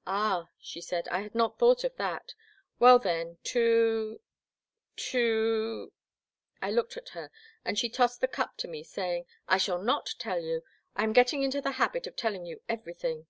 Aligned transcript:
"Ah, 0.08 0.48
she 0.58 0.80
said; 0.80 1.06
I 1.06 1.20
had 1.20 1.36
not 1.36 1.56
thought 1.56 1.84
of 1.84 1.94
that. 1.98 2.34
Well, 2.80 2.98
then, 2.98 3.38
to— 3.44 4.20
to—" 4.96 5.92
I 6.60 6.68
looked 6.72 6.96
at 6.96 7.10
her 7.10 7.30
and 7.64 7.78
she 7.78 7.88
tossed 7.88 8.20
the 8.20 8.26
cup 8.26 8.56
to 8.56 8.66
me 8.66 8.82
saying," 8.82 9.26
I 9.48 9.56
shall 9.58 9.80
not 9.80 10.14
tell 10.18 10.40
you. 10.40 10.64
I 10.96 11.04
am 11.04 11.12
getting 11.12 11.44
into 11.44 11.60
the 11.60 11.70
habit 11.78 12.08
of 12.08 12.16
telling 12.16 12.44
you 12.44 12.60
ever3rthing. 12.68 13.28